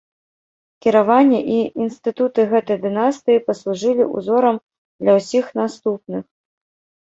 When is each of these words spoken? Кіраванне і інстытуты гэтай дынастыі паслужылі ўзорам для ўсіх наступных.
Кіраванне 0.83 1.39
і 1.55 1.57
інстытуты 1.85 2.45
гэтай 2.53 2.77
дынастыі 2.85 3.43
паслужылі 3.51 4.03
ўзорам 4.15 4.57
для 5.01 5.13
ўсіх 5.19 5.45
наступных. 5.61 6.23